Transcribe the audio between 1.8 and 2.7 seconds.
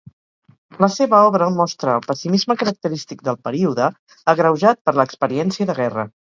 el pessimisme